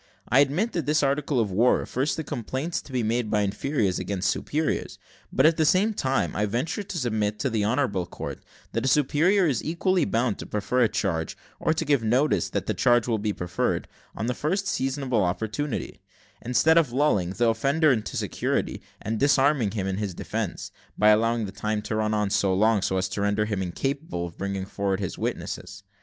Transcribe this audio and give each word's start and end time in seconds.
I 0.27 0.39
admit 0.39 0.71
that 0.73 0.87
this 0.87 1.03
article 1.03 1.39
of 1.39 1.51
war 1.51 1.77
refers 1.77 2.15
to 2.15 2.23
complaints 2.23 2.81
to 2.81 2.91
be 2.91 3.03
made 3.03 3.29
by 3.29 3.41
inferiors 3.43 3.99
against 3.99 4.31
superiors; 4.31 4.97
but, 5.31 5.45
at 5.45 5.57
the 5.57 5.63
same 5.63 5.93
time, 5.93 6.35
I 6.35 6.47
venture 6.47 6.81
to 6.81 6.97
submit 6.97 7.37
to 7.37 7.51
the 7.51 7.63
honourable 7.63 8.07
court, 8.07 8.41
that 8.71 8.83
a 8.83 8.87
superior 8.87 9.45
is 9.45 9.63
equally 9.63 10.05
bound 10.05 10.39
to 10.39 10.47
prefer 10.47 10.81
a 10.81 10.89
charge, 10.89 11.37
or 11.59 11.71
to 11.75 11.85
give 11.85 12.01
notice 12.03 12.49
that 12.49 12.65
that 12.65 12.77
charge 12.79 13.07
will 13.07 13.19
be 13.19 13.31
preferred, 13.31 13.87
on 14.15 14.25
the 14.25 14.33
first 14.33 14.65
seasonable 14.65 15.23
opportunity, 15.23 15.99
instead 16.41 16.79
of 16.79 16.91
lulling 16.91 17.33
the 17.33 17.49
offender 17.49 17.91
into 17.91 18.17
security, 18.17 18.81
and 19.03 19.19
disarming 19.19 19.69
him 19.69 19.85
in 19.85 19.97
his 19.97 20.15
defence, 20.15 20.71
by 20.97 21.09
allowing 21.09 21.45
the 21.45 21.51
time 21.51 21.83
to 21.83 21.95
run 21.95 22.15
on 22.15 22.31
so 22.31 22.55
long 22.55 22.79
as 22.93 23.07
to 23.09 23.21
render 23.21 23.45
him 23.45 23.61
incapable 23.61 24.25
of 24.25 24.35
bringing 24.39 24.65
forward 24.65 24.99
his 24.99 25.19
witnesses. 25.19 25.83